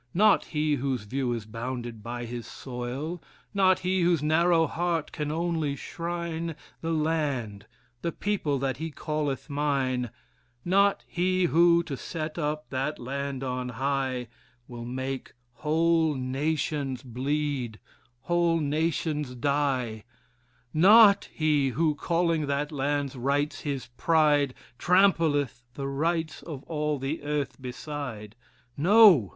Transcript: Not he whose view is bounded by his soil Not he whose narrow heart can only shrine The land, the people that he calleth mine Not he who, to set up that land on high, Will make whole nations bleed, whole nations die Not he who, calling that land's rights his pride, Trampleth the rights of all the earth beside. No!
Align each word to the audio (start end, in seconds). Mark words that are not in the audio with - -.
Not 0.15 0.45
he 0.45 0.73
whose 0.77 1.03
view 1.03 1.31
is 1.31 1.45
bounded 1.45 2.01
by 2.01 2.25
his 2.25 2.47
soil 2.47 3.21
Not 3.53 3.77
he 3.81 4.01
whose 4.01 4.23
narrow 4.23 4.65
heart 4.65 5.11
can 5.11 5.31
only 5.31 5.75
shrine 5.75 6.55
The 6.81 6.89
land, 6.91 7.67
the 8.01 8.11
people 8.11 8.57
that 8.57 8.77
he 8.77 8.89
calleth 8.89 9.47
mine 9.47 10.09
Not 10.65 11.03
he 11.07 11.45
who, 11.45 11.83
to 11.83 11.95
set 11.95 12.39
up 12.39 12.67
that 12.71 12.97
land 12.97 13.43
on 13.43 13.69
high, 13.69 14.27
Will 14.67 14.85
make 14.85 15.33
whole 15.53 16.15
nations 16.15 17.03
bleed, 17.03 17.79
whole 18.21 18.59
nations 18.59 19.35
die 19.35 20.03
Not 20.73 21.25
he 21.25 21.69
who, 21.69 21.93
calling 21.93 22.47
that 22.47 22.71
land's 22.71 23.15
rights 23.15 23.59
his 23.59 23.85
pride, 23.97 24.55
Trampleth 24.79 25.61
the 25.75 25.87
rights 25.87 26.41
of 26.41 26.63
all 26.63 26.97
the 26.97 27.21
earth 27.21 27.61
beside. 27.61 28.35
No! 28.75 29.29